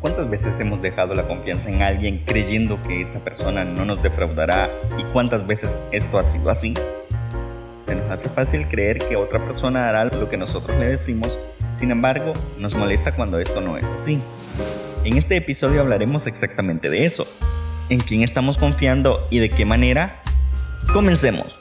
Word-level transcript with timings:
¿Cuántas 0.00 0.28
veces 0.28 0.60
hemos 0.60 0.82
dejado 0.82 1.14
la 1.14 1.26
confianza 1.26 1.70
en 1.70 1.82
alguien 1.82 2.22
creyendo 2.24 2.80
que 2.82 3.00
esta 3.00 3.18
persona 3.18 3.64
no 3.64 3.84
nos 3.84 4.02
defraudará 4.02 4.70
y 4.98 5.02
cuántas 5.04 5.46
veces 5.46 5.82
esto 5.90 6.18
ha 6.18 6.22
sido 6.22 6.50
así? 6.50 6.74
Se 7.80 7.94
nos 7.94 8.10
hace 8.10 8.28
fácil 8.28 8.68
creer 8.68 8.98
que 8.98 9.16
otra 9.16 9.42
persona 9.44 9.88
hará 9.88 10.04
lo 10.04 10.28
que 10.28 10.36
nosotros 10.36 10.78
le 10.78 10.86
decimos, 10.86 11.38
sin 11.74 11.90
embargo, 11.90 12.34
nos 12.58 12.74
molesta 12.74 13.12
cuando 13.12 13.38
esto 13.38 13.60
no 13.60 13.78
es 13.78 13.88
así. 13.88 14.20
En 15.04 15.16
este 15.16 15.36
episodio 15.36 15.80
hablaremos 15.80 16.26
exactamente 16.26 16.90
de 16.90 17.04
eso, 17.04 17.26
en 17.88 18.00
quién 18.00 18.22
estamos 18.22 18.58
confiando 18.58 19.26
y 19.30 19.38
de 19.38 19.50
qué 19.50 19.64
manera. 19.64 20.22
Comencemos. 20.92 21.60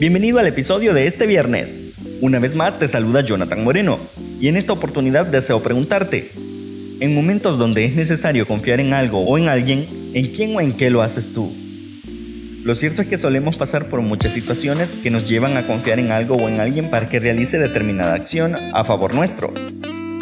Bienvenido 0.00 0.38
al 0.38 0.46
episodio 0.46 0.94
de 0.94 1.06
este 1.06 1.26
viernes. 1.26 1.92
Una 2.22 2.38
vez 2.38 2.54
más 2.54 2.78
te 2.78 2.88
saluda 2.88 3.20
Jonathan 3.20 3.62
Moreno 3.62 3.98
y 4.40 4.48
en 4.48 4.56
esta 4.56 4.72
oportunidad 4.72 5.26
deseo 5.26 5.62
preguntarte, 5.62 6.30
en 7.00 7.14
momentos 7.14 7.58
donde 7.58 7.84
es 7.84 7.94
necesario 7.94 8.46
confiar 8.46 8.80
en 8.80 8.94
algo 8.94 9.20
o 9.20 9.36
en 9.36 9.50
alguien, 9.50 9.86
¿en 10.14 10.28
quién 10.28 10.56
o 10.56 10.62
en 10.62 10.72
qué 10.72 10.88
lo 10.88 11.02
haces 11.02 11.34
tú? 11.34 11.52
Lo 12.64 12.74
cierto 12.74 13.02
es 13.02 13.08
que 13.08 13.18
solemos 13.18 13.58
pasar 13.58 13.90
por 13.90 14.00
muchas 14.00 14.32
situaciones 14.32 14.90
que 14.90 15.10
nos 15.10 15.28
llevan 15.28 15.58
a 15.58 15.66
confiar 15.66 15.98
en 15.98 16.12
algo 16.12 16.36
o 16.36 16.48
en 16.48 16.60
alguien 16.60 16.88
para 16.88 17.10
que 17.10 17.20
realice 17.20 17.58
determinada 17.58 18.14
acción 18.14 18.56
a 18.72 18.84
favor 18.86 19.14
nuestro. 19.14 19.52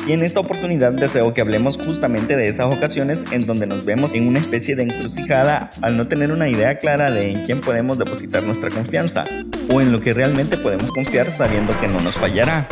Y 0.09 0.13
en 0.13 0.23
esta 0.23 0.41
oportunidad 0.41 0.93
deseo 0.93 1.35
que 1.35 1.43
hablemos 1.43 1.77
justamente 1.77 2.35
de 2.35 2.49
esas 2.49 2.75
ocasiones 2.75 3.27
en 3.31 3.45
donde 3.45 3.67
nos 3.67 3.85
vemos 3.85 4.15
en 4.15 4.27
una 4.27 4.39
especie 4.39 4.75
de 4.75 4.85
encrucijada 4.85 5.69
al 5.83 5.99
no 5.99 6.09
tener 6.09 6.33
una 6.33 6.49
idea 6.49 6.79
clara 6.79 7.11
de 7.11 7.31
en 7.31 7.45
quién 7.45 7.61
podemos 7.61 7.99
depositar 7.99 8.47
nuestra 8.47 8.71
confianza 8.71 9.27
o 9.71 9.83
en 9.83 9.93
lo 9.93 10.01
que 10.01 10.15
realmente 10.15 10.57
podemos 10.57 10.91
confiar 10.93 11.31
sabiendo 11.31 11.79
que 11.79 11.89
no 11.89 12.01
nos 12.01 12.15
fallará. 12.15 12.67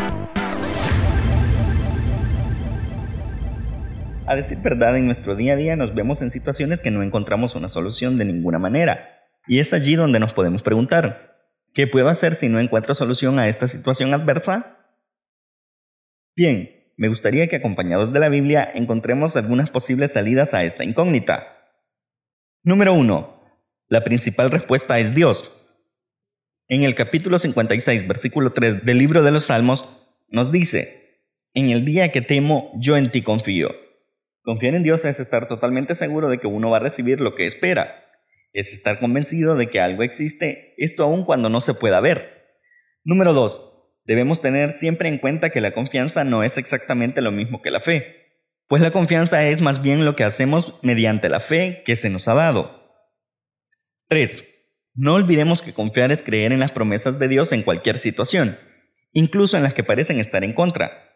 A 4.24 4.34
decir 4.34 4.56
verdad, 4.62 4.96
en 4.96 5.05
nuestro 5.05 5.36
día 5.36 5.52
a 5.52 5.56
día 5.56 5.77
nos 5.77 5.94
vemos 5.94 6.22
en 6.22 6.30
situaciones 6.30 6.80
que 6.80 6.91
no 6.91 7.02
encontramos 7.02 7.55
una 7.55 7.68
solución 7.68 8.16
de 8.16 8.24
ninguna 8.24 8.58
manera. 8.58 9.11
Y 9.46 9.58
es 9.58 9.74
allí 9.74 9.94
donde 9.94 10.20
nos 10.20 10.33
podemos 10.33 10.62
preguntar, 10.62 11.36
¿qué 11.74 11.86
puedo 11.86 12.08
hacer 12.08 12.34
si 12.34 12.48
no 12.48 12.61
encuentro 12.61 12.94
solución 12.94 13.39
a 13.39 13.48
esta 13.48 13.66
situación 13.66 14.14
adversa? 14.14 14.78
Bien, 16.34 16.75
me 16.97 17.08
gustaría 17.08 17.47
que 17.47 17.56
acompañados 17.56 18.12
de 18.12 18.20
la 18.20 18.30
Biblia 18.30 18.70
encontremos 18.75 19.36
algunas 19.36 19.70
posibles 19.70 20.12
salidas 20.12 20.55
a 20.55 20.64
esta 20.64 20.83
incógnita. 20.83 21.58
Número 22.62 22.94
1. 22.94 23.42
La 23.89 24.02
principal 24.02 24.50
respuesta 24.50 24.98
es 24.98 25.14
Dios. 25.14 25.62
En 26.69 26.84
el 26.84 26.94
capítulo 26.94 27.39
56, 27.39 28.08
versículo 28.08 28.52
3 28.55 28.86
del 28.86 28.98
libro 28.98 29.22
de 29.22 29.30
los 29.30 29.44
Salmos, 29.44 29.84
nos 30.28 30.50
dice, 30.50 31.20
En 31.52 31.69
el 31.69 31.84
día 31.84 32.11
que 32.12 32.22
temo, 32.22 32.72
yo 32.78 32.97
en 32.97 33.11
ti 33.11 33.20
confío. 33.20 33.77
Confiar 34.41 34.74
en 34.74 34.83
Dios 34.83 35.05
es 35.05 35.20
estar 35.20 35.47
totalmente 35.47 35.94
seguro 35.94 36.30
de 36.30 36.39
que 36.39 36.47
uno 36.47 36.70
va 36.70 36.78
a 36.78 36.80
recibir 36.80 37.20
lo 37.20 37.34
que 37.34 37.44
espera. 37.44 38.05
Es 38.55 38.72
estar 38.72 38.98
convencido 38.98 39.55
de 39.55 39.69
que 39.69 39.80
algo 39.80 40.02
existe, 40.02 40.72
esto 40.78 41.05
aun 41.05 41.24
cuando 41.27 41.50
no 41.50 41.61
se 41.61 41.74
pueda 41.74 42.00
ver. 42.00 42.56
Número 43.05 43.34
2 43.34 43.75
debemos 44.06 44.40
tener 44.40 44.70
siempre 44.70 45.08
en 45.08 45.18
cuenta 45.18 45.50
que 45.50 45.60
la 45.60 45.72
confianza 45.72 46.24
no 46.24 46.42
es 46.42 46.56
exactamente 46.58 47.20
lo 47.20 47.32
mismo 47.32 47.60
que 47.60 47.70
la 47.70 47.80
fe, 47.80 48.26
pues 48.68 48.80
la 48.82 48.90
confianza 48.90 49.44
es 49.46 49.60
más 49.60 49.82
bien 49.82 50.04
lo 50.04 50.16
que 50.16 50.24
hacemos 50.24 50.78
mediante 50.82 51.28
la 51.28 51.40
fe 51.40 51.82
que 51.84 51.96
se 51.96 52.10
nos 52.10 52.28
ha 52.28 52.34
dado. 52.34 52.84
3. 54.08 54.54
No 54.94 55.14
olvidemos 55.14 55.60
que 55.60 55.74
confiar 55.74 56.10
es 56.10 56.22
creer 56.22 56.52
en 56.52 56.60
las 56.60 56.72
promesas 56.72 57.18
de 57.18 57.28
Dios 57.28 57.52
en 57.52 57.62
cualquier 57.62 57.98
situación, 57.98 58.56
incluso 59.12 59.56
en 59.56 59.62
las 59.62 59.74
que 59.74 59.84
parecen 59.84 60.20
estar 60.20 60.42
en 60.42 60.52
contra. 60.52 61.12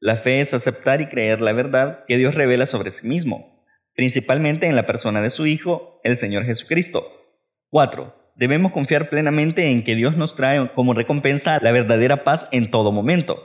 La 0.00 0.16
fe 0.16 0.40
es 0.40 0.54
aceptar 0.54 1.00
y 1.00 1.06
creer 1.06 1.40
la 1.40 1.52
verdad 1.52 2.04
que 2.06 2.16
Dios 2.16 2.34
revela 2.34 2.66
sobre 2.66 2.90
sí 2.90 3.06
mismo, 3.06 3.64
principalmente 3.94 4.66
en 4.66 4.76
la 4.76 4.86
persona 4.86 5.20
de 5.20 5.30
su 5.30 5.46
Hijo, 5.46 6.00
el 6.04 6.16
Señor 6.16 6.44
Jesucristo. 6.44 7.06
4 7.68 8.19
debemos 8.40 8.72
confiar 8.72 9.10
plenamente 9.10 9.70
en 9.70 9.84
que 9.84 9.94
Dios 9.94 10.16
nos 10.16 10.34
trae 10.34 10.72
como 10.72 10.94
recompensa 10.94 11.60
la 11.60 11.72
verdadera 11.72 12.24
paz 12.24 12.48
en 12.52 12.70
todo 12.70 12.90
momento. 12.90 13.36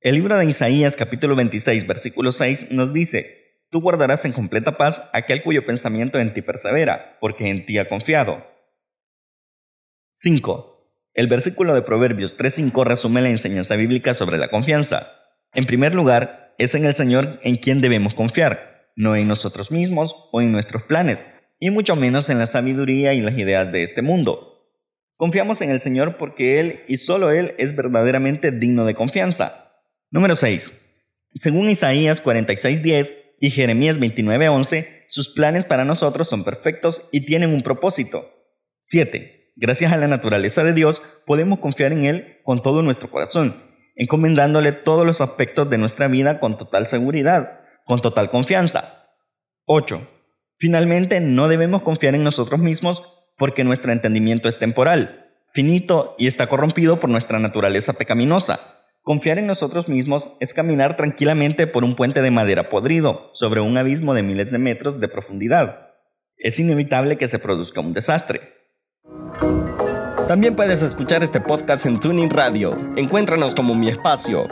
El 0.00 0.14
libro 0.14 0.38
de 0.38 0.44
Isaías 0.44 0.94
capítulo 0.94 1.34
26 1.34 1.84
versículo 1.88 2.30
6 2.30 2.70
nos 2.70 2.92
dice, 2.92 3.58
Tú 3.70 3.80
guardarás 3.80 4.24
en 4.24 4.32
completa 4.32 4.76
paz 4.76 5.10
aquel 5.12 5.42
cuyo 5.42 5.66
pensamiento 5.66 6.20
en 6.20 6.32
ti 6.32 6.42
persevera, 6.42 7.18
porque 7.20 7.48
en 7.50 7.66
ti 7.66 7.78
ha 7.78 7.86
confiado. 7.86 8.46
5. 10.12 10.94
El 11.14 11.26
versículo 11.26 11.74
de 11.74 11.82
Proverbios 11.82 12.38
3.5 12.38 12.84
resume 12.84 13.22
la 13.22 13.30
enseñanza 13.30 13.74
bíblica 13.74 14.14
sobre 14.14 14.38
la 14.38 14.48
confianza. 14.48 15.10
En 15.54 15.64
primer 15.64 15.92
lugar, 15.92 16.54
es 16.56 16.76
en 16.76 16.84
el 16.84 16.94
Señor 16.94 17.40
en 17.42 17.56
quien 17.56 17.80
debemos 17.80 18.14
confiar, 18.14 18.92
no 18.94 19.16
en 19.16 19.26
nosotros 19.26 19.72
mismos 19.72 20.28
o 20.30 20.40
en 20.40 20.52
nuestros 20.52 20.84
planes, 20.84 21.26
y 21.60 21.70
mucho 21.70 21.94
menos 21.94 22.30
en 22.30 22.38
la 22.38 22.46
sabiduría 22.46 23.14
y 23.14 23.20
las 23.20 23.38
ideas 23.38 23.70
de 23.70 23.82
este 23.84 24.02
mundo. 24.02 24.50
Confiamos 25.16 25.60
en 25.60 25.70
el 25.70 25.78
Señor 25.78 26.16
porque 26.16 26.58
Él 26.58 26.80
y 26.88 26.96
solo 26.96 27.30
Él 27.30 27.54
es 27.58 27.76
verdaderamente 27.76 28.50
digno 28.50 28.86
de 28.86 28.94
confianza. 28.94 29.74
Número 30.10 30.34
6. 30.34 30.70
Según 31.34 31.68
Isaías 31.68 32.24
46:10 32.24 33.14
y 33.38 33.50
Jeremías 33.50 34.00
29:11, 34.00 35.04
sus 35.08 35.28
planes 35.28 35.66
para 35.66 35.84
nosotros 35.84 36.28
son 36.28 36.42
perfectos 36.42 37.08
y 37.12 37.26
tienen 37.26 37.52
un 37.52 37.62
propósito. 37.62 38.30
7. 38.80 39.52
Gracias 39.56 39.92
a 39.92 39.98
la 39.98 40.08
naturaleza 40.08 40.64
de 40.64 40.72
Dios, 40.72 41.02
podemos 41.26 41.58
confiar 41.58 41.92
en 41.92 42.04
Él 42.04 42.38
con 42.42 42.62
todo 42.62 42.80
nuestro 42.80 43.10
corazón, 43.10 43.62
encomendándole 43.96 44.72
todos 44.72 45.04
los 45.04 45.20
aspectos 45.20 45.68
de 45.68 45.76
nuestra 45.76 46.08
vida 46.08 46.40
con 46.40 46.56
total 46.56 46.86
seguridad, 46.86 47.60
con 47.84 48.00
total 48.00 48.30
confianza. 48.30 49.10
8. 49.66 50.19
Finalmente, 50.60 51.20
no 51.20 51.48
debemos 51.48 51.80
confiar 51.80 52.14
en 52.14 52.22
nosotros 52.22 52.60
mismos 52.60 53.02
porque 53.38 53.64
nuestro 53.64 53.92
entendimiento 53.92 54.46
es 54.46 54.58
temporal, 54.58 55.32
finito 55.54 56.14
y 56.18 56.26
está 56.26 56.48
corrompido 56.48 57.00
por 57.00 57.08
nuestra 57.08 57.38
naturaleza 57.38 57.94
pecaminosa. 57.94 58.60
Confiar 59.00 59.38
en 59.38 59.46
nosotros 59.46 59.88
mismos 59.88 60.36
es 60.38 60.52
caminar 60.52 60.96
tranquilamente 60.96 61.66
por 61.66 61.82
un 61.82 61.96
puente 61.96 62.20
de 62.20 62.30
madera 62.30 62.68
podrido 62.68 63.30
sobre 63.32 63.62
un 63.62 63.78
abismo 63.78 64.12
de 64.12 64.22
miles 64.22 64.50
de 64.50 64.58
metros 64.58 65.00
de 65.00 65.08
profundidad. 65.08 65.92
Es 66.36 66.60
inevitable 66.60 67.16
que 67.16 67.28
se 67.28 67.38
produzca 67.38 67.80
un 67.80 67.94
desastre. 67.94 68.42
También 70.28 70.56
puedes 70.56 70.82
escuchar 70.82 71.24
este 71.24 71.40
podcast 71.40 71.86
en 71.86 71.98
Tuning 72.00 72.28
Radio. 72.28 72.76
Encuéntranos 72.96 73.54
como 73.54 73.74
Mi 73.74 73.88
Espacio. 73.88 74.46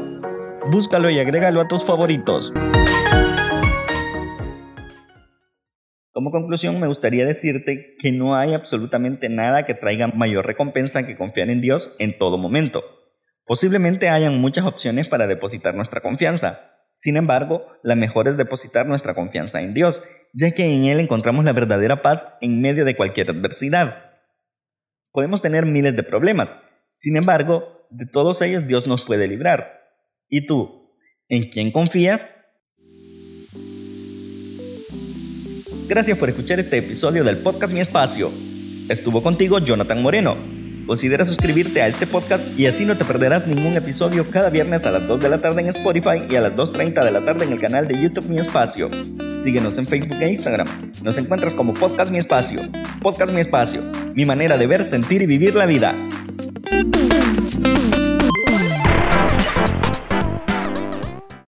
Búscalo 0.71 1.11
y 1.11 1.21
agrégalo 1.21 1.61
a 1.61 1.69
tus 1.69 1.85
favoritos. 1.85 2.51
Como 6.19 6.33
conclusión, 6.33 6.81
me 6.81 6.89
gustaría 6.89 7.25
decirte 7.25 7.95
que 7.97 8.11
no 8.11 8.35
hay 8.35 8.53
absolutamente 8.53 9.29
nada 9.29 9.65
que 9.65 9.75
traiga 9.75 10.09
mayor 10.09 10.47
recompensa 10.47 11.07
que 11.07 11.17
confiar 11.17 11.49
en 11.49 11.61
Dios 11.61 11.95
en 12.01 12.19
todo 12.19 12.39
momento. 12.39 12.83
Posiblemente 13.45 14.09
hayan 14.09 14.41
muchas 14.41 14.65
opciones 14.65 15.07
para 15.07 15.29
depositar 15.29 15.77
nuestra 15.77 16.01
confianza. 16.01 16.73
Sin 16.97 17.17
embargo, 17.17 17.69
la 17.85 17.95
mejor 17.95 18.27
es 18.27 18.37
depositar 18.37 18.85
nuestra 18.89 19.15
confianza 19.15 19.63
en 19.63 19.75
Dios, 19.75 20.03
ya 20.35 20.51
que 20.51 20.65
en 20.65 20.87
Él 20.87 20.99
encontramos 20.99 21.45
la 21.45 21.53
verdadera 21.53 22.03
paz 22.03 22.37
en 22.41 22.61
medio 22.61 22.85
de 22.85 22.97
cualquier 22.97 23.31
adversidad. 23.31 24.17
Podemos 25.13 25.41
tener 25.41 25.67
miles 25.67 25.95
de 25.95 26.03
problemas, 26.03 26.57
sin 26.91 27.17
embargo, 27.17 27.87
de 27.91 28.07
todos 28.07 28.43
ellos 28.43 28.67
Dios 28.67 28.89
nos 28.89 29.05
puede 29.05 29.29
librar. 29.29 29.83
¿Y 30.29 30.47
tú? 30.47 30.91
¿En 31.29 31.45
quién 31.45 31.71
confías? 31.71 32.35
Gracias 35.89 36.19
por 36.19 36.29
escuchar 36.29 36.61
este 36.61 36.77
episodio 36.77 37.25
del 37.25 37.39
podcast 37.39 37.73
Mi 37.73 37.81
Espacio. 37.81 38.31
Estuvo 38.91 39.23
contigo 39.23 39.59
Jonathan 39.59 40.03
Moreno. 40.03 40.37
Considera 40.87 41.25
suscribirte 41.25 41.81
a 41.81 41.87
este 41.87 42.07
podcast 42.07 42.59
y 42.59 42.67
así 42.67 42.85
no 42.85 42.99
te 42.99 43.07
perderás 43.07 43.47
ningún 43.47 43.75
episodio 43.75 44.31
cada 44.31 44.51
viernes 44.51 44.85
a 44.85 44.91
las 44.91 45.07
2 45.07 45.19
de 45.19 45.31
la 45.31 45.41
tarde 45.41 45.63
en 45.63 45.69
Spotify 45.69 46.25
y 46.29 46.37
a 46.37 46.43
las 46.43 46.57
2.30 46.57 47.03
de 47.05 47.11
la 47.11 47.25
tarde 47.25 47.47
en 47.47 47.53
el 47.53 47.59
canal 47.59 47.89
de 47.89 48.03
YouTube 48.03 48.29
Mi 48.29 48.39
Espacio. 48.39 48.91
Síguenos 49.39 49.79
en 49.79 49.87
Facebook 49.87 50.19
e 50.21 50.29
Instagram. 50.29 50.69
Nos 51.03 51.17
encuentras 51.17 51.55
como 51.55 51.73
Podcast 51.73 52.11
Mi 52.11 52.19
Espacio. 52.19 52.61
Podcast 53.01 53.33
Mi 53.33 53.41
Espacio. 53.41 53.81
Mi 54.15 54.27
manera 54.27 54.59
de 54.59 54.67
ver, 54.67 54.85
sentir 54.85 55.23
y 55.23 55.27
vivir 55.27 55.55
la 55.55 55.65
vida. 55.65 56.08